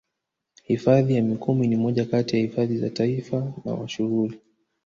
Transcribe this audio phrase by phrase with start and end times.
[0.63, 4.39] Hifadhi ya Mikumi ni moja kati ya hifadhi za Taifa na mashuhuri